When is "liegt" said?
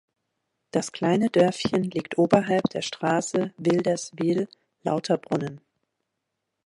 1.83-2.17